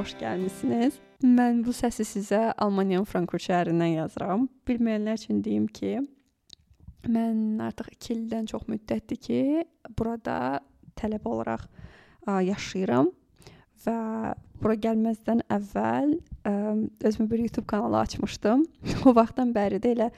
[0.00, 0.96] xoş gəlmisiniz.
[1.20, 4.46] Mən bu səsi sizə Almaniyanın Frankfurt şəhərindən yazıram.
[4.68, 5.98] Bilməyənlər üçün deyim ki,
[7.04, 9.40] mən artıq 2 ildən çox müddətdir ki,
[9.98, 10.60] burada
[10.96, 11.66] tələbə olaraq
[12.46, 13.10] yaşayıram
[13.84, 13.96] və
[14.62, 16.14] bura gəlməzdən əvvəl
[17.04, 18.64] özümə bir YouTube kanalı açmışdım.
[19.04, 20.08] o vaxtdan bəri də elə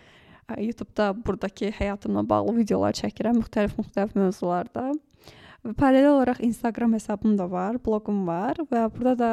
[0.59, 4.93] YouTube-da burdakı həyatımla bağlı videolar çəkirəm müxtəlif-müxtəlif mövzularda.
[5.63, 9.33] Və paralel olaraq Instagram hesabım da var, bloqum var və burada da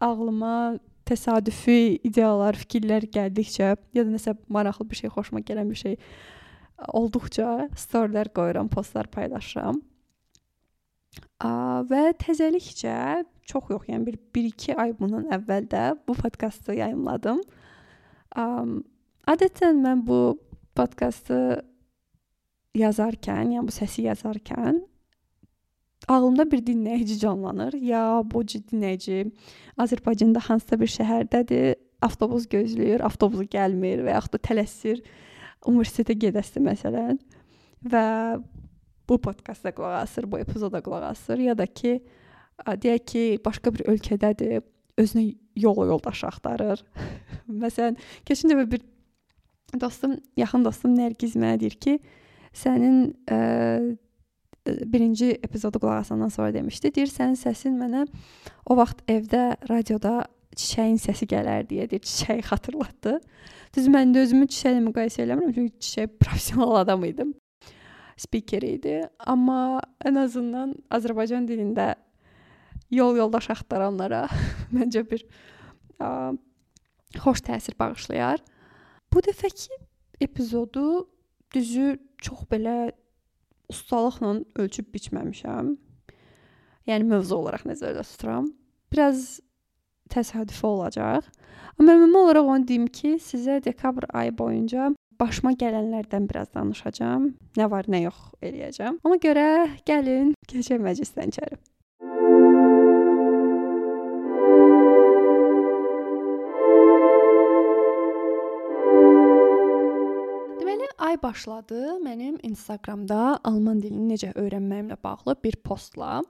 [0.00, 5.96] ağlıma təsadüfi ideyalar, fikirlər gəldikcə ya da nəsə maraqlı bir şey, xoşuma gələn bir şey
[6.96, 9.80] olduqca storylər qoyuram, postlar paylaşıram.
[11.90, 17.42] Və təzəlikcə çox yox, yəni bir 1-2 ay bundan əvvəl də bu podkastı yayımladım.
[19.30, 20.38] Adətən mən bu
[20.78, 21.64] podkastı
[22.78, 24.84] yazarkən, yəni bu səsi yazarkən
[26.08, 27.74] ağlımda bir dinləyici canlanır.
[27.74, 29.30] Ya bu dinləyici
[29.78, 35.02] Azərbaycanda hansısa bir şəhərdədir, avtobus gözləyir, avtobusu gəlmir və yaxud da tələsir
[35.68, 37.20] universitetə gedəsi məsələn
[37.84, 38.04] və
[39.08, 41.98] bu podkasta qulaq asır, bu epizoda qulaq asır ya da ki
[42.60, 44.62] deyək ki, başqa bir ölkədədir,
[45.00, 45.24] özünə
[45.56, 46.82] yol yoldaş axtarır.
[47.64, 47.96] məsələn,
[48.28, 48.82] keçən dəfə bir
[49.80, 51.96] dostum, yaxın dostum Nərgiz mənə deyir ki,
[52.56, 53.38] sənin ə,
[54.66, 56.92] birinci epizodu qulaq asandan sonra demişdi.
[56.94, 58.04] Deyir sənin səsin mənə
[58.66, 60.24] o vaxt evdə radioda
[60.56, 63.18] çiçəyin səsi gələr deyə deyir, çiçəyi xatırlatdı.
[63.76, 67.34] Düz mən də özümü çiçəklə müqayisə eləmirəm çünki çiçək professional adam idim.
[68.20, 71.94] Speaker idi, amma ən azından Azərbaycan dilində
[72.92, 74.26] yol yoldaş axtaranlara
[74.76, 75.24] məncə bir
[76.02, 76.36] ə,
[77.16, 78.42] xoş təsir bağışlayar.
[79.10, 79.78] Bu dəfəki
[80.20, 81.06] epizodu
[81.54, 82.90] düzü çox belə
[83.72, 85.74] ustalıqla ölçüb biçməmişəm.
[86.90, 88.50] Yəni mövzu olaraq nəzərdə tuturam.
[88.92, 89.40] Biraz
[90.10, 91.28] təsadüfi olacaq.
[91.78, 97.30] Amma ümumi olaraq onu deyim ki, sizə dekabr ayı boyunca başıma gələnlərdən biraz danışacağam.
[97.58, 99.02] Nə var, nə yox eləyəcəm.
[99.04, 99.46] Ona görə
[99.88, 101.60] gəlin keçək məclisdən içəri.
[111.20, 116.22] Ay başladı mənim Instagramda alman dilini necə öyrənməyimlə bağlı bir postla.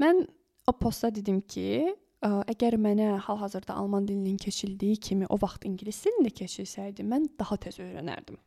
[0.00, 0.26] Mən
[0.66, 6.30] o postda dedim ki, əgər mənə hal-hazırda alman dilinin keçildiyi kimi o vaxt ingilis dilində
[6.30, 8.38] keçilsəydi, mən daha tez öyrənərdim.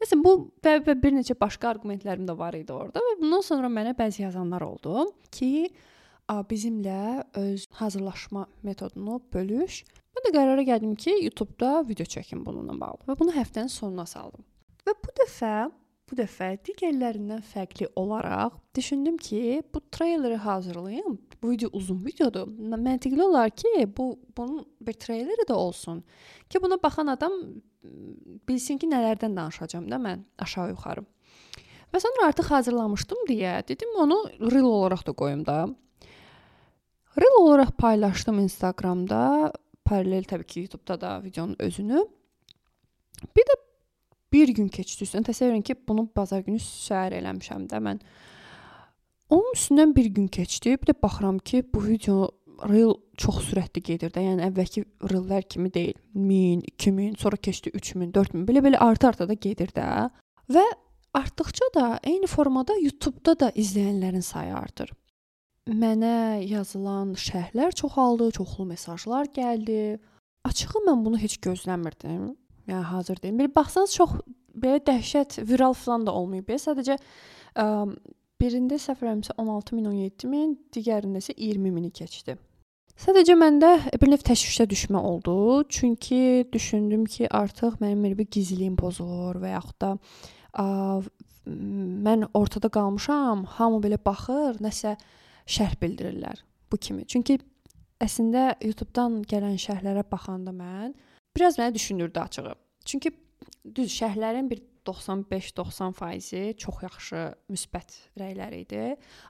[0.00, 3.68] Nəsə bu və, və bir neçə başqa arqumentlərim də var idi orada və bundan sonra
[3.68, 5.70] mənə bəzi yazanlar oldu ki,
[6.50, 9.84] bizimlə öz hazırlaşma metodunu bölüş.
[10.16, 14.44] Mən də qərara gəldim ki, YouTube-da video çəkim bununla bağlı və bunu həftənin sonuna saldım.
[14.86, 15.52] Və bu dəfə,
[16.06, 21.18] bu dəfə digərlərindən fərqli olaraq düşündüm ki, bu treyleri hazırlayım.
[21.42, 22.46] Bu video uzun videodur.
[22.46, 26.04] Məntiqli olar ki, bu bunun bir treyleri də olsun
[26.48, 27.34] ki, buna baxan adam
[28.48, 31.02] bilsin ki, nələrdən danışacağam da mən aşağı-yuxarı.
[31.90, 35.66] Və sonra artıq hazırlamışdım deyə dedim onu reel olaraq da qoyum da.
[37.18, 39.52] Reel olaraq paylaşdım Instagramda,
[39.84, 42.06] paralel təbii ki, YouTube-da da videonun özünü.
[43.36, 43.65] Bir də
[44.32, 45.28] bir gün keçdi üstündən.
[45.30, 48.00] Təsəvvür edin ki, bunu bazar günü səhər eləmişəm də mən.
[49.30, 50.76] Onun üstündən bir gün keçdi.
[50.80, 52.30] Bir də baxıram ki, bu video
[52.68, 54.22] reel çox sürətli gedir də.
[54.24, 55.96] Yəni əvvəlki reellər kimi deyil.
[56.14, 58.46] 1000, 2000, sonra keçdi 3000, 4000.
[58.48, 59.86] Belə-belə arta-arta da gedir də.
[60.52, 60.64] Və
[61.16, 64.92] artdıqca da eyni formada YouTube-da da izləyənlərin sayı artır.
[65.66, 69.98] Mənə yazılan şərhlər çoxaldı, çoxlu mesajlar gəldi.
[70.46, 72.36] Açığı mən bunu heç gözləmirdim.
[72.66, 73.38] Yəni hazır deyim.
[73.38, 74.16] Bir baxsanız çox
[74.56, 76.50] belə dəhşət viral falan da olmayıb.
[76.60, 77.66] Sadəcə ə,
[78.40, 82.36] birində səhv eləmirəmsə 16 min, 17 min, digərində isə 20 mini keçdi.
[82.96, 85.64] Sadəcə məndə bir növ təşvişə düşmə oldu.
[85.68, 89.90] Çünki düşündüm ki, artıq mənim elə bir gizliyim pozulur və yaxud da
[90.56, 90.66] ə,
[91.46, 94.96] mən ortada qalmışam, hamı belə baxır, nəsə
[95.46, 96.40] şərh bildirirlər
[96.72, 97.04] bu kimi.
[97.06, 97.38] Çünki
[98.02, 100.96] əslində YouTube-dan gələn şərhlərə baxanda mən
[101.36, 102.54] biraz mənə düşündürdü açığı.
[102.86, 103.12] Çünki
[103.76, 108.82] düz şərhlərin bir 95-90% çox yaxşı müsbət rəylər idi.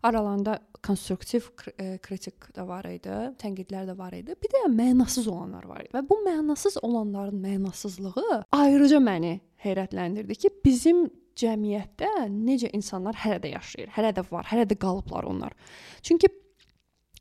[0.05, 1.49] Aralarında konstruktiv
[1.79, 4.37] e, kritik də var idi, tənqidlər də var idi.
[4.43, 5.93] Bir də mənasız olanlar var idi.
[5.97, 11.07] Və bu mənasız olanların mənasızlığı ayrıca məni heyrətləndirdi ki, bizim
[11.37, 15.57] cəmiyyətdə necə insanlar hələ də yaşayır, hələ də var, hələ də qalıblar onlar.
[16.03, 16.31] Çünki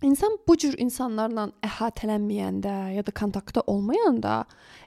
[0.06, 4.44] İnsan bu cür insanlarla əhatələnməyəndə ya da kontaktda olmayanda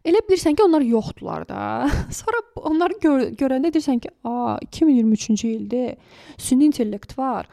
[0.06, 1.61] elə bilirsən ki, onlar yoxdular da.
[2.20, 5.97] Sonra onları gör görəndə deyirsən ki, "A, 2023-cü ildir.
[6.38, 7.49] Süni intellekt var."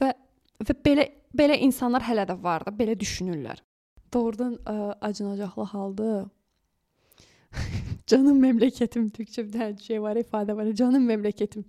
[0.00, 0.12] Və
[0.60, 3.62] və belə belə insanlar hələ də var da, belə düşünürlər.
[4.12, 6.26] doğrudan ə, acınacaqlı haldır.
[8.06, 10.72] Canım memleketim Türkçe bir tane şey var, ifadə var.
[10.74, 11.64] Canım memleketim.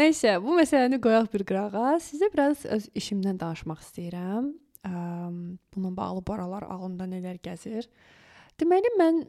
[0.00, 1.98] Nəysə, bu məsələni qoyaq bir qırağa.
[2.00, 4.46] Sizə biraz öz işimdən danışmaq istəyirəm.
[4.88, 4.92] Ə,
[5.74, 7.84] bununla bağlı bu aralar ağlımda nələr gəzir.
[8.56, 9.20] Deməli mən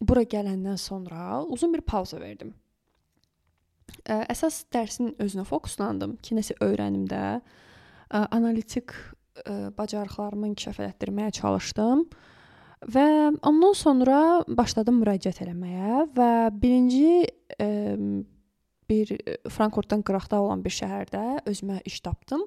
[0.00, 2.54] bura gələndən sonra uzun bir pauza verdim.
[4.08, 7.24] Ə, əsas dərsin özünə fokuslandım ki, nəsə öyrənimdə.
[8.08, 8.96] Ə, analitik
[9.76, 12.06] bacarıqlarımı inkişaf etdirməyə çalışdım.
[12.94, 13.08] Və
[13.44, 16.30] ondan sonra başladım müraciət eləməyə və
[16.62, 17.34] birinci
[18.88, 19.12] bir
[19.50, 22.44] Frankfurtdan qıraqda olan bir şəhərdə özümə iş tapdım.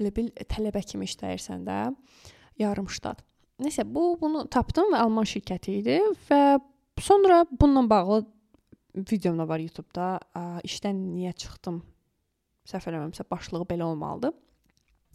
[0.00, 1.78] Elə bil tələbə kimi işləyirsən də,
[2.58, 3.22] yarım ştat.
[3.62, 6.58] Nəsə bu bunu tapdım və alman şirkəti idi və
[6.98, 8.24] sonra bununla bağlı
[9.10, 10.08] videom da var YouTube-da.
[10.66, 11.78] İşdən niyə çıxdım?
[12.66, 14.34] Səhv eləmirəmsə başlığı belə olmalıdır.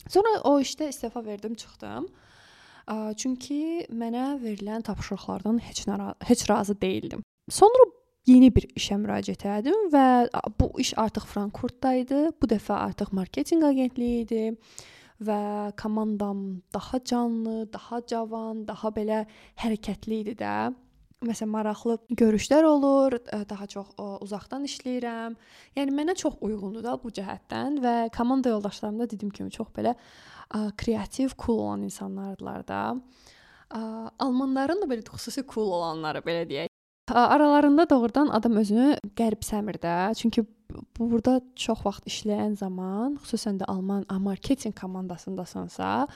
[0.07, 2.07] Sonra o işdə istefa verdim, çıxdım.
[3.19, 7.23] Çünki mənə verilən tapşırıqlardan heç nara heç razı değildim.
[7.49, 7.83] Sonra
[8.27, 10.05] yeni bir işə müraciət etdim və
[10.59, 12.21] bu iş artıq Frankfurtda idi.
[12.41, 14.43] Bu dəfə artıq marketinq agentliyi idi
[15.23, 15.39] və
[15.79, 19.25] komandam daha canlı, daha cavan, daha belə
[19.59, 20.71] hərəkətli idi də.
[21.19, 23.17] Məsələn, maraqlı görüşlər olur,
[23.49, 23.89] daha çox
[24.23, 25.35] uzaqdan işləyirəm.
[25.75, 29.97] Yəni mənə çox uyğundur da bu cəhətdən və komanda yoldaşlarım da dediyim kimi çox belə
[30.79, 32.81] kreativ, cool olan insanlardılar da.
[34.19, 36.68] Almanların da belə xüsusi cool olanları belə deyək.
[37.09, 40.15] Aralarında doğrudan adam özünü qəribsəmir də.
[40.15, 40.43] Çünki
[40.99, 46.07] burada çox vaxt işləyən zaman, xüsusən də alman marketinq komandasındasansa,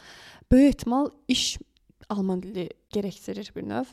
[0.52, 1.58] böyük ehtimal iş
[2.10, 3.90] alman dili gərəkdirir bir növ.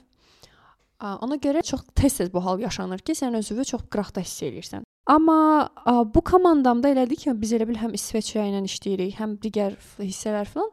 [1.00, 4.84] Ona görə çox tez-tez bu hal yaşanır ki, sən özünü çox qıraqda hiss edirsən.
[5.06, 5.70] Amma
[6.14, 10.68] bu komandamda elədi ki, biz elə bil həm İsveçrə ilə işləyirik, həm digər hissələr filan.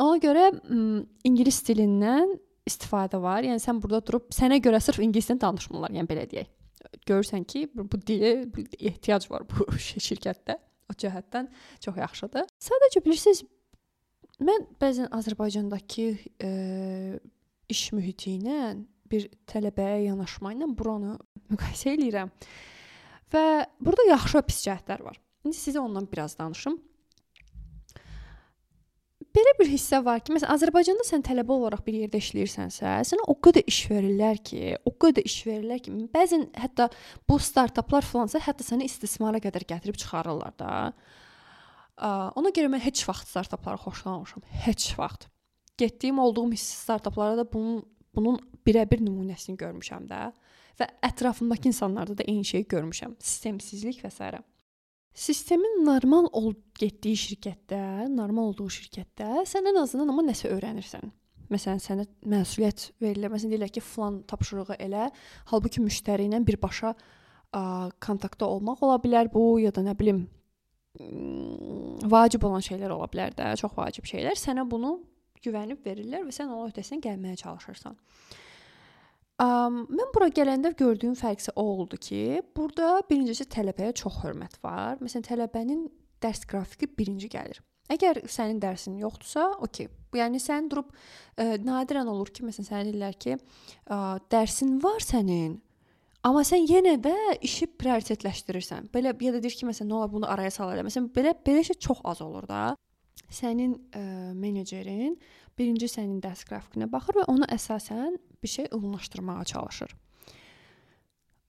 [0.00, 0.50] Ona görə
[1.24, 2.34] ingilis dilindən
[2.70, 3.44] istifadə var.
[3.46, 6.50] Yəni sən burada durub sənə görə sırf ingiliscə danışmırlar, yəni belə deyək.
[7.08, 8.32] Görürsən ki, bu, dilə
[8.78, 9.66] ehtiyac var bu
[10.08, 10.56] şirkətdə.
[10.90, 11.50] O cəhətdən
[11.84, 12.48] çox yaxşıdır.
[12.66, 13.44] Sadəcə bilirsiniz,
[14.42, 16.06] mən bəzən Azərbaycandakı
[16.42, 16.50] e,
[17.70, 18.72] iş mühiti ilə
[19.10, 21.14] bir tələbəyə yanaşma ilə buranı
[21.52, 22.32] müqayisə eləyirəm.
[23.30, 23.44] Və
[23.78, 25.20] burada yaxşı və pis cəhətlər var.
[25.46, 26.80] İndi sizə ondan biraz danışım
[29.36, 33.36] belə bir hissə var ki, məsələn Azərbaycanda sən tələbə olaraq bir yerdə işləyirsənsə, sənə o
[33.46, 36.88] qədər iş verirlər ki, o qədər iş verirlər ki, bəzən hətta
[37.28, 40.74] bu startaplar filansa hətta səni istismara qədər gətirib çıxarırlar da.
[42.40, 44.44] Ona görə mən heç vaxt startapları xoşlanmamışam.
[44.66, 45.28] Heç vaxt.
[45.80, 47.82] Getdiyim olduğum startaplarda da bunun
[48.14, 50.30] bunun birəbir nümunəsini görmüşəm də
[50.80, 53.14] və ətrafımdakı insanlarda da eyni şeyi görmüşəm.
[53.20, 54.32] Sistemsizlik və s.
[55.16, 61.10] Sistemin normal ol getdiyi şirkətdə, normal olduğu şirkətdə sən ən azından amma nəsə öyrənirsən.
[61.50, 63.30] Məsələn, sənə məsuliyyət verilir.
[63.32, 65.08] Məsələn, deyirlər ki, falan tapşırığı elə.
[65.50, 67.62] Halbuki müştəri ilə birbaşa ə,
[68.06, 70.28] kontaktda olmaq ola bilər bu ya da nə bilim
[72.10, 74.38] vacib olan şeylər ola bilər də, çox vacib şeylər.
[74.38, 74.96] Sənə bunu
[75.42, 77.98] güvənib verirlər və sən onun öhdəsindən gəlməyə çalışırsan.
[79.40, 84.98] Mən bura gələndə gördüyüm fərq isə o oldu ki, burada birincisi tələbəyə çox hörmət var.
[85.00, 85.86] Məsələn, tələbənin
[86.20, 87.62] dərs qrafiki birinci gəlir.
[87.90, 89.88] Əgər sənin dərsin yoxdursa, okey.
[90.14, 90.98] Yəni sən durub ə,
[91.42, 93.34] e, nadirən olur ki, məsələn sənə deyirlər ki,
[93.90, 93.98] ə,
[94.30, 95.56] dərsin var sənin,
[96.26, 97.14] amma sən yenə də
[97.46, 98.90] işi prioritetləşdirirsən.
[98.94, 100.86] Belə ya da deyir ki, məsələn, nə olar bunu araya salarlar.
[100.86, 102.62] Məsələn, belə belə şey çox az olur da.
[103.30, 104.04] Sənin ə, e,
[104.36, 105.16] menecerin
[105.60, 109.92] birinci sənin dərs qrafikinə baxır və ona əsasən bir şey uyğunlaşdırmağa çalışır.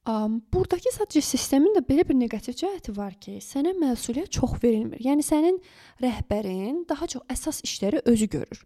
[0.10, 5.00] Um, buradakı sadəcə sistemin də belə bir neqativ cəhəti var ki, sənə məsuliyyət çox verilmir.
[5.06, 5.60] Yəni sənin
[6.02, 8.64] rəhbərin daha çox əsas işləri özü görür.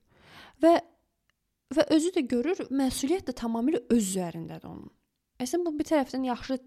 [0.63, 0.77] Və
[1.75, 4.87] və özü də görür, məsuliyyət də tamamilə öz üzərindədir onun.
[5.41, 6.59] Əslində bu bir tərəfdən yaxşı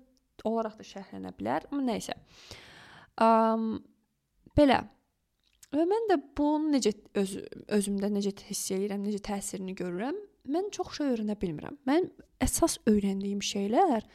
[0.44, 2.18] olaraq da şərhlənə bilər, amma nə isə.
[3.25, 3.78] Um,
[4.58, 4.82] belə
[5.75, 7.34] Və mən də bunu necə öz
[7.76, 10.16] özümdə necə hiss edirəm, necə təsirini görürəm,
[10.48, 11.76] mən çox şey öyrənə bilmirəm.
[11.88, 12.08] Mən
[12.44, 14.06] əsas öyrəndiyim şeylər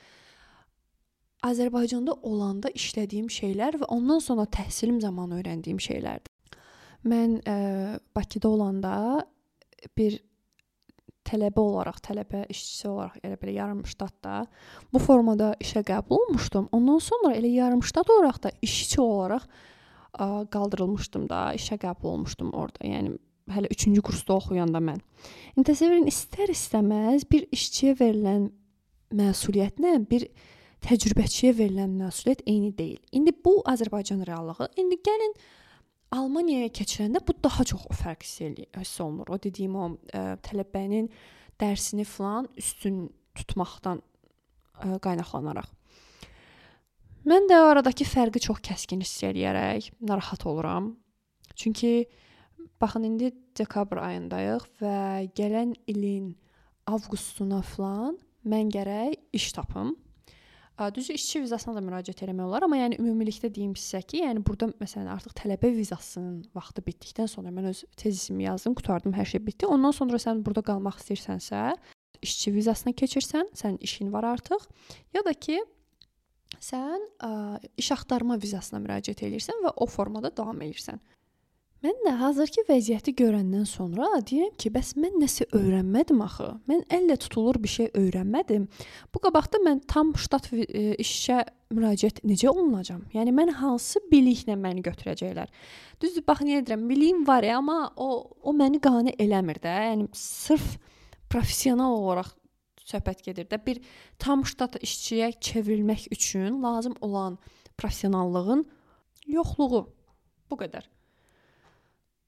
[1.43, 6.31] Azərbaycanda olanda işlədiyim şeylər və ondan sonra təhsilim zamanı öyrəndiyim şeylərdir.
[7.03, 7.55] Mən ə,
[8.15, 8.93] Bakıda olanda
[9.97, 10.21] bir
[11.27, 14.45] tələbə olaraq, tələbə işçisi olaraq elə belə yarım ştatda
[14.93, 16.69] bu formada işə qəbul olmuşdum.
[16.75, 19.45] Ondan sonra elə yarım ştat olaraq da işçi olaraq
[20.13, 22.85] ə, qaldırılmışdım da, işə qəbul olmuşdum orada.
[22.87, 23.17] Yəni
[23.51, 25.01] hələ 3-cü kursda oxuyanda mən.
[25.59, 28.47] Edin, istər-istəməz bir işçiyə verilən
[29.13, 30.27] məsuliyyətlə bir
[30.83, 33.01] təcrübəçiyə verilən məsuliyyət eyni deyil.
[33.11, 34.69] İndi bu Azərbaycan reallığı.
[34.77, 35.35] İndi gəlin
[36.13, 39.31] Almaniyaya keçirəndə bu daha çox fərq hiss olunur.
[39.33, 41.07] O dediyim o ə, tələbənin
[41.61, 45.71] dərsini falan üstün tutmaqdan ə, qaynaqlanaraq.
[47.23, 50.89] Mən də aradakı fərqi çox kəskin hiss eləyərək narahat oluram.
[51.55, 52.05] Çünki
[52.81, 54.97] baxın indi dekabr ayındayıq və
[55.37, 56.33] gələn ilin
[56.89, 59.93] avqustuna falan mən gərək iş tapım.
[60.95, 64.71] Düzü işçi vizasına da müraciət etmək olar, amma yəni ümumilikdə deyim sizə ki, yəni burada
[64.81, 69.69] məsələn artıq tələbə vizasının vaxtı bitdikdən sonra mən öz tezisimi yazdım, qutardım, hər şey bitdi.
[69.69, 71.77] Ondan sonra sən burada qalmaq istəyirsənsə,
[72.25, 74.65] işçi vizasına keçirsən, sənin işin var artıq,
[75.13, 75.61] ya da ki
[76.63, 77.33] sən ə,
[77.79, 81.01] iş axtarma vizasına müraciət edirsən və o formada davam edirsən.
[81.83, 86.45] Mən də hazırki vəziyyəti görəndən sonra deyirəm ki, bəs mən nəsə öyrənmədim axı.
[86.71, 88.69] Mən əllə tutulur bir şey öyrənmədim.
[89.11, 91.41] Bu qabaqda mən tam ştat e, işə
[91.75, 93.01] müraciət necə olunacam?
[93.11, 95.51] Yəni mən hansı biliklə məni götürəcəklər?
[95.99, 96.87] Düzdür, bax niyə deyirəm?
[96.87, 98.09] Biliyim var, amma o
[98.39, 99.75] o məni qane eləmir də.
[99.89, 100.77] Yəni sırf
[101.27, 102.31] professional olaraq
[102.85, 103.59] söhbət gedir də.
[103.65, 103.81] Bir
[104.19, 107.37] tam ştat işçiyə çevrilmək üçün lazım olan
[107.77, 108.65] professionallığın
[109.27, 109.85] yoxluğu.
[110.51, 110.85] Bu qədər.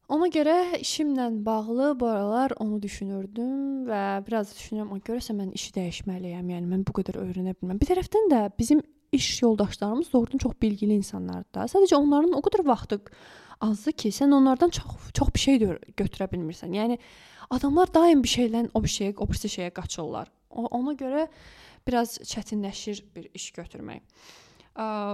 [0.06, 5.72] Ona görə işimlə bağlı bu aralar onu düşünürdüm və biraz düşünürəm, o görəsə mən işi
[5.80, 6.52] dəyişməliyəm.
[6.54, 7.80] Yəni mən bu qədər öyrənə bilməm.
[7.82, 11.72] Bir tərəfdən də bizim iş yoldaşlarımız doğrudan çox bilgili insanlardır.
[11.74, 13.00] Sadəcə onların o qədər vaxtı
[13.66, 15.60] azdır ki, sən onlardan çox çox bir şey
[15.98, 16.76] götürə bilmirsən.
[16.76, 17.00] Yəni
[17.50, 20.30] adamlar daim bir şeydən o bir şeyə, o birisi şeyə qaçırlar.
[20.56, 21.28] Ona görə
[21.88, 24.02] biraz çətinləşir bir iş götürmək.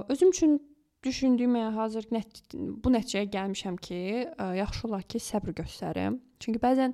[0.09, 0.59] Özüm üçün
[1.03, 4.01] düşündüyüm yəni hazır nət bu nəticəyə gəlmişəm ki,
[4.61, 6.19] yaxşı olar ki, səbr göstərim.
[6.39, 6.93] Çünki bəzən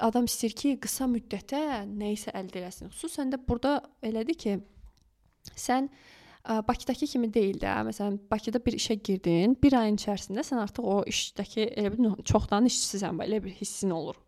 [0.00, 2.90] adam istəyir ki, qısa müddətə nə isə əldə eləsin.
[2.94, 4.58] Xüsusən də burada elədir ki,
[5.52, 5.92] sən
[6.42, 7.70] Bakıdakı kimi deyil də.
[7.86, 12.66] Məsələn, Bakıda bir işə girdin, bir ayın içərisində sən artıq o işdəki elə bir çoxdan
[12.66, 14.18] işçisən, belə bir hissin olur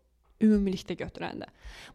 [0.43, 1.49] ümumilikdə götürəndə.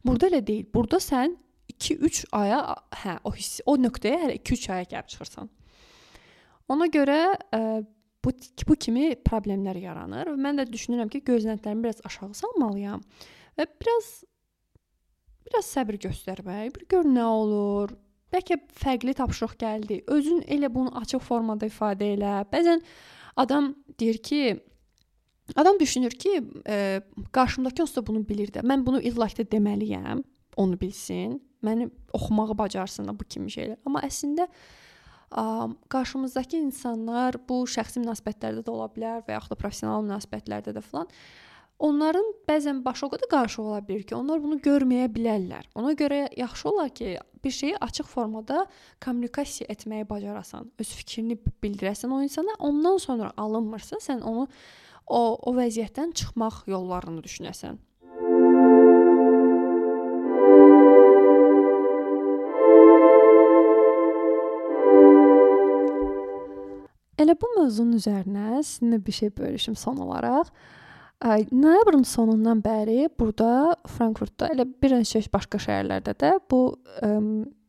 [0.04, 0.66] Burada elə deyil.
[0.74, 1.36] Burada sən
[1.70, 2.60] 2-3 aya,
[3.02, 5.50] hə, o hiss, o nöqtəyə hələ 2-3 aya gəlib çıxırsan.
[6.70, 7.20] Ona görə
[7.54, 7.60] ə,
[8.24, 8.32] bu
[8.68, 13.02] bu kimi problemlər yaranır və mən də düşünürəm ki, gözləntilərimi biraz aşağı salmalıyam
[13.58, 14.10] və biraz
[15.48, 17.94] biraz səbr göstərmək, bir gör nə olur.
[18.30, 20.02] Bəlkə fərqli tapşırıq gəldi.
[20.06, 22.36] Özün elə bunu açıq formada ifadə elə.
[22.52, 22.84] Bəzən
[23.40, 24.42] adam deyir ki,
[25.56, 27.02] adam düşünür ki, ə,
[27.32, 28.64] qarşımdakı onsuz da bunu bilir də.
[28.66, 30.22] Mən bunu illaki deməliyəm,
[30.56, 31.40] onu bilsin.
[31.64, 33.76] Məni oxumağı bacarsın da bu kimi şeylər.
[33.86, 34.48] Amma əslində
[35.92, 41.06] qarşımızdakı insanlar bu şəxsi münasibətlərdə də ola bilər və yaxud da professional münasibətlərdə də falan
[41.80, 45.70] onların bəzən başı o qədər qarışıq ola bilər ki, onlar bunu görməyə bilərlər.
[45.80, 47.14] Ona görə yaxşı olar ki,
[47.44, 48.66] bir şeyi açıq formada
[49.04, 54.46] kommunikasiya etməyi bacarasan, öz fikrini bildirəsən o insana, ondan sonra alınmırsa, sən onu
[55.10, 57.78] o o vəziyyətdən çıxmaq yollarını düşünəsən.
[67.20, 70.48] Elə bu mövzunun üzərinə sizinlə bir şey bölüşüm son olaraq.
[71.52, 76.62] Noyabrın sonundan bəri burada Frankfurtda elə bir neçə başqa şəhərlərdə də bu
[77.04, 77.10] ə,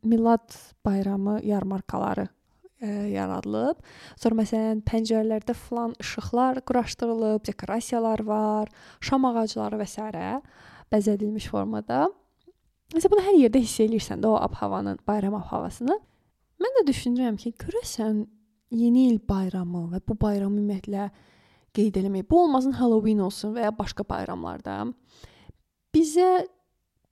[0.07, 0.55] Milad
[0.85, 2.29] bayramı yarmarkaları
[2.81, 3.79] ə, yaradılıb.
[4.19, 10.09] Sonra məsələn pəncərələrdə falan işıqlar quraşdırılıb, dekorasiyalar var, şam ağacları və s.
[10.91, 12.09] bəzədilmiş formada.
[12.91, 15.95] Məsələn bunu hər yerdə hiss eləyirsən də o ab-havanın, bayram ab-havasını.
[16.61, 18.25] Mən də düşünürəm ki, görəsən
[18.75, 21.09] yeni il bayramı və bu bayramı ümumiyyətlə
[21.75, 22.27] qeyd eləmək.
[22.29, 24.83] Bu olmasın Halloween olsun və ya başqa bayramlarda
[25.95, 26.43] bizə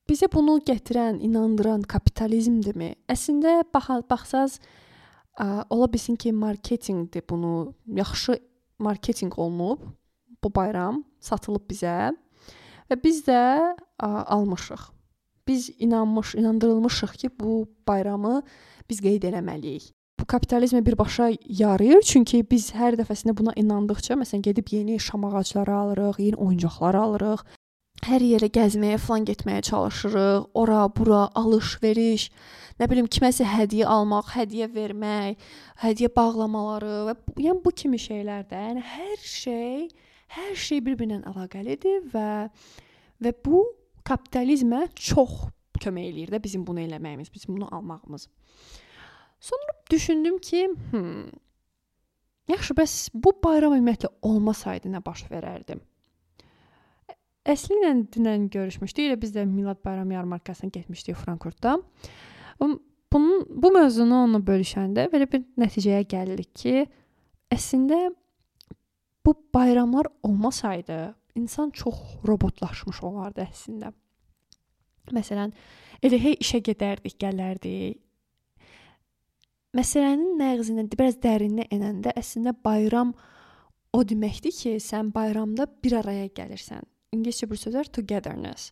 [0.10, 2.96] bizə bunu gətirən, inandıran kapitalizmdirmi?
[3.12, 4.60] Əslində bax baxsaz
[5.40, 8.40] ə, ola bilsin ki, marketinqdir bunu yaxşı
[8.80, 9.86] marketinq olunub
[10.44, 12.12] bu bayram satılıb bizə
[12.90, 13.44] və biz də
[14.00, 14.90] ə, almışıq.
[15.48, 18.42] Biz inanmış, inandırılmışıq ki, bu bayramı
[18.90, 22.02] biz qeyd eləməliyik bu kapitalizmə birbaşa yarayır.
[22.04, 27.46] Çünki biz hər dəfəsində buna inandıqca, məsələn, gedib yeni şam ağacları alırıq, yeni oyuncaqlar alırıq.
[28.10, 30.46] Hər yerə gəzməyə falan getməyə çalışırıq.
[30.58, 32.24] Ora, bura alış-veriş,
[32.80, 35.44] nə bilim kiməsə hədiyyə almaq, hədiyyə vermək,
[35.84, 37.14] hədiyyə bağlamaları və
[37.46, 39.84] yəni bu kimi şeylər də, yəni hər şey,
[40.38, 42.32] hər şey bir-birinə əlaqəlidir və
[43.22, 43.62] və bu
[44.10, 45.36] kapitalizmə çox
[45.78, 48.26] kömək eləyir də bizim bunu eləməyimiz, bizim bunu almağımız.
[49.40, 51.30] Sonra düşündüm ki, hmm,
[52.56, 55.78] yaxşı, bəs bu bayram ümumiyyətlə olmasaydı nə baş verərdi?
[57.48, 59.06] Əsli ilə dünən görüşmüşdük.
[59.08, 61.82] Elə biz də Milad bayramı yarmarkasına getmişdik Frankfurtda.
[62.60, 66.84] Bunun bu mövzunu onunla bölüşəndə belə bir nəticəyə gəlirik ki,
[67.52, 68.10] əslində
[69.26, 71.96] bu bayramlar olmasaydı, insan çox
[72.28, 73.94] robotlaşmış olardı əslində.
[75.16, 75.56] Məsələn,
[76.04, 77.98] elə hey işə gedərdik, gələrdik.
[79.74, 83.16] Məsələnin nəğzinə biraz dərinə enəndə əslində bayram
[83.94, 86.86] o deməkdir ki, sən bayramda bir araya gəlirsən.
[87.16, 88.72] İngiliscə bir söz var togetherness.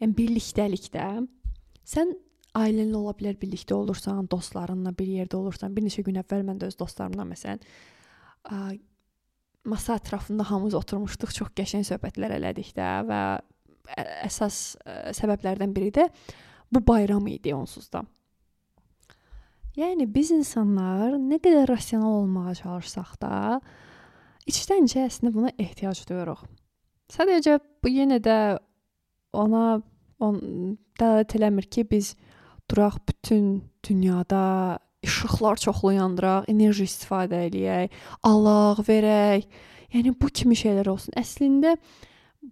[0.00, 1.06] Yəni birlikdəlikdə
[1.88, 2.12] sən
[2.58, 5.74] ailənlə ola bilər, birlikdə olursan, dostlarınla bir yerdə olursan.
[5.76, 7.64] Bir neçə gün əvvəl mən də öz dostlarımla məsələn
[9.68, 13.22] masa ətrafında hamımız oturmuşduq, çox qəşəng söhbətlər elədik də və
[14.24, 14.76] əsas
[15.16, 16.06] səbəblərdən biri də
[16.72, 18.04] bu bayram idi onsuz da.
[19.78, 23.60] Yəni biz insanlar nə qədər rasional olmağa çalışsaq da,
[24.48, 26.42] içdəncə əslində buna ehtiyac duyuruq.
[27.12, 28.38] Sadəcə bu yenə də
[29.32, 29.80] ona
[30.20, 30.36] on
[30.98, 32.14] dəlalət eləmir ki, biz
[32.68, 37.94] duraq bütün dünyada işıqlar çoxlayandıraq, enerji istifadə eləyək,
[38.26, 39.46] alaq, verək.
[39.94, 41.14] Yəni bu kimi şeylər olsun.
[41.16, 41.76] Əslində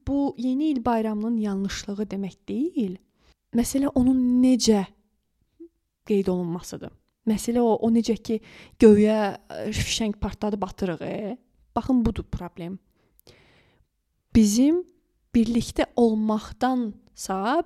[0.07, 2.97] bu yeni il bayramının yanlışlığı demək deyil.
[3.57, 4.87] Məsələ onun necə
[6.07, 6.95] qeyd olunmasıdır.
[7.27, 8.39] Məsələ o, o necə ki
[8.81, 9.37] göyə
[9.75, 11.03] fişəng partladı batırıq.
[11.03, 11.37] E?
[11.77, 12.79] Baxın budur problem.
[14.37, 14.83] Bizim
[15.33, 17.63] birlikdə olmaqdansa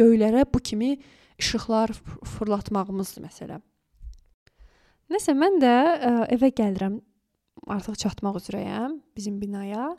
[0.00, 0.94] göylərə bu kimi
[1.40, 1.92] işıqlar
[2.36, 3.58] fırlatmağımızdır məsələ.
[5.12, 7.00] Nəsə mən də ə, evə gəlirəm.
[7.68, 9.90] Artıq çatmaq üzrəyəm bizim binaya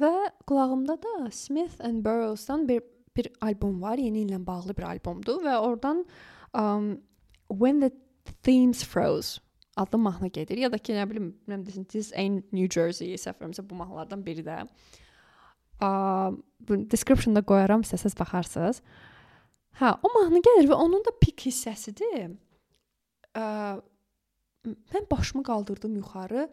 [0.00, 0.12] və
[0.44, 2.82] qulağımda da Smith and Burroughs-dan bir
[3.16, 3.98] bir albom var.
[3.98, 6.04] Yeni illə bağlı bir albomdur və oradan
[6.52, 6.98] um,
[7.48, 7.90] When the
[8.42, 9.40] Themes Froze
[9.76, 10.58] adlı mahnı gedir.
[10.58, 14.44] Ya da ki, nə bilim, bilmirəm desin, This Ain't New Jersey səfərimsə bu mahnılardan biri
[14.44, 14.62] də.
[14.62, 15.00] Uh,
[15.80, 18.82] description-da qoyaram, istəsəz baxarsınız.
[19.80, 22.34] Hə, o mahnı gəlir və onun da pik hissəsidir.
[23.30, 23.78] Uh,
[24.92, 26.48] mən başımı qaldırdım yuxarı.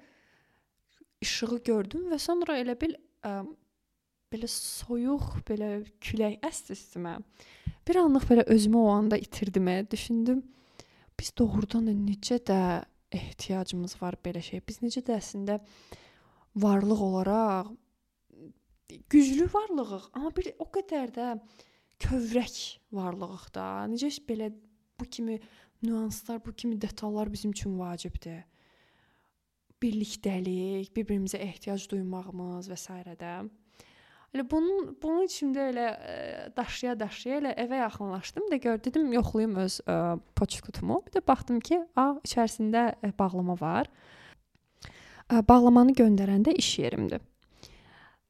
[1.21, 2.93] İşığı gördüm və sonra elə bil
[3.25, 3.41] ə,
[4.31, 5.71] belə soyuq, belə
[6.03, 7.17] külək əsdi üstümə.
[7.87, 9.67] Bir anlıq belə özümü o anda itirdim.
[9.91, 10.43] Düşündüm,
[11.19, 12.61] biz doğrudan da necə də
[13.11, 14.61] ehtiyacımız var belə şey.
[14.67, 15.59] Biz necə də əslində
[16.55, 17.73] varlıq olaraq
[19.09, 21.29] güclü varlığıq, amma bir o qədər də
[22.03, 23.67] kövrək varlığıq da.
[23.91, 24.51] Necə belə
[24.99, 25.39] bu kimi
[25.83, 28.43] nüanslar, bu kimi detallar bizim üçün vacibdir.
[29.81, 32.93] Birlikdəlik, bir-birimizə ehtiyac duymağımız və s.
[33.19, 33.33] də.
[34.35, 35.85] Elə bunun bunun içində elə
[36.57, 39.95] daşıya-daşıya elə evə yaxınlaşdım da gör dedim yoxlayım öz ə,
[40.35, 40.99] poçt kutumu.
[41.05, 43.87] Bir də baxdım ki, a içərisində ə, bağlama var.
[45.29, 47.23] Ə, bağlamanı göndərəndə iş yerimdir.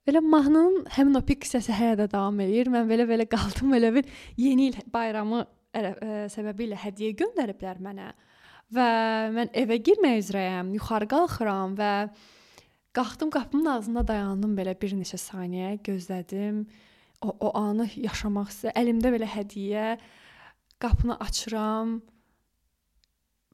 [0.08, 2.70] Elə mahnının həmin o pik hissəsi hələ də davam eləyir.
[2.72, 4.08] Mən belə-belə qaldım, elə bir
[4.40, 5.42] yeni il bayramı
[5.76, 5.92] ə,
[6.32, 8.14] səbəbilə hədiyyə göndəriblər mənə.
[8.72, 8.88] Və
[9.36, 11.92] mən evə girmək üzrəyəm, yuxarı qalxıram və
[12.96, 16.66] qalxdım qapının ağzında dayandım belə bir neçə saniyə, gözlədim.
[17.22, 18.80] O o anı yaşamaq istəyirəm.
[18.80, 19.88] Əlimdə belə hədiyyə,
[20.84, 21.98] qapını açıram.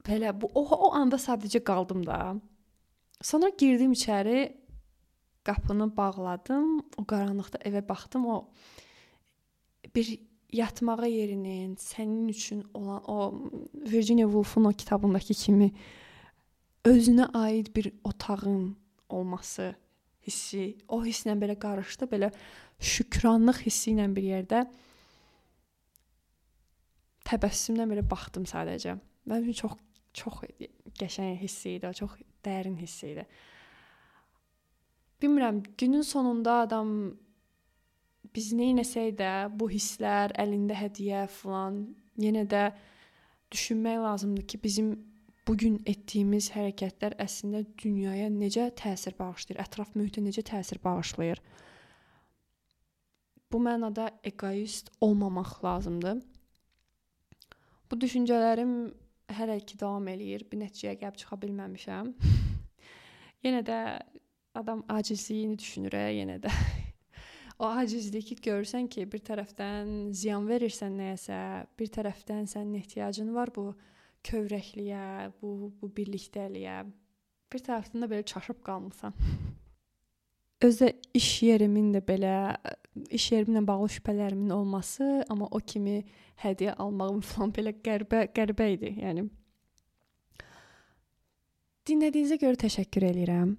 [0.05, 2.35] Belə bu o, o anda sadəcə qaldım da.
[3.23, 4.51] Sonra girdim içəri,
[5.45, 6.79] qapını bağladım.
[6.97, 8.25] O qaranlıqda evə baxdım.
[8.25, 8.47] O
[9.95, 10.19] bir
[10.53, 15.71] yatmağa yerinin sənin üçün olan o Virginia Woolf-un o kitabındakı kimi
[16.86, 18.77] özünə aid bir otağın
[19.10, 19.73] olması
[20.27, 22.32] hissi, o hisslə belə qarışdı, belə
[22.79, 24.63] şükranlıq hissi ilə bir yerdə
[27.27, 28.97] təbəssümlə belə baxdım sadəcə.
[29.27, 29.79] Mənim üçün çox
[30.13, 30.43] çox
[30.99, 33.25] qəşəng hiss idi, çox dərin hiss idi.
[35.23, 36.89] Bilmirəm, günün sonunda adam
[38.36, 41.77] biz nə etsək də bu hisslər, əlində hədiyyə falan
[42.19, 42.63] yenə də
[43.55, 44.89] düşünmək lazımdır ki, bizim
[45.47, 51.39] bu gün etdiyimiz hərəkətlər əslində dünyaya necə təsir bağışlayır, ətraf mühitə necə təsir bağışlayır.
[53.47, 56.19] Bu mənada egoist olmamaq lazımdır.
[57.91, 58.75] Bu düşüncələrim
[59.39, 60.43] hələ ki davam eləyir.
[60.51, 62.12] Bir nəticəyə gəlib çıxa bilməmişəm.
[63.47, 63.79] yenə də
[64.53, 66.51] adam acizliyini düşünür, yenə də
[67.59, 71.39] o acizliyi görürsən ki, bir tərəfdən ziyan verirsən nəyəsə,
[71.79, 73.71] bir tərəfdən sənin ehtiyacın var bu
[74.23, 76.83] kövrəkliyə, bu bu birlikdəliyə.
[77.53, 79.13] Bir tərəfdən də belə çaşıb qalmısan.
[80.63, 82.55] Özdə iş yerimin də belə
[83.11, 86.03] iş yerimlə bağlı şübhələrimin olması, amma o kimi
[86.43, 88.95] hədiyyə almağım falan belə qəribə qəribə idi.
[89.03, 89.27] Yəni
[91.89, 93.57] dinlədiyinizə görə təşəkkür edirəm.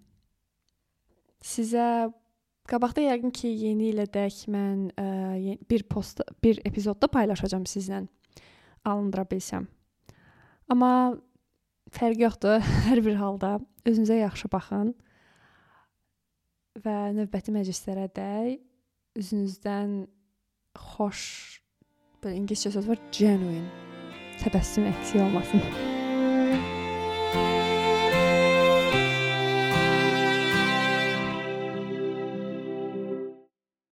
[1.45, 2.09] Sizə
[2.65, 8.07] Qabaqda yəqin ki, yeni ilədək mən ə, bir post, bir epizodda paylaşacağam sizlə.
[8.89, 9.67] Alındıra bilsəm.
[10.73, 10.91] Amma
[11.93, 12.65] fərqi yoxdur.
[12.89, 14.95] Hər bir halda özünüzə yaxşı baxın.
[16.83, 18.57] və növbəti məclislərə dək
[19.21, 19.95] üzünüzdən
[20.75, 21.23] xoş
[22.25, 23.69] belə ingiliscə söz var genuine
[24.43, 25.94] təbəssüm əksik olmasın.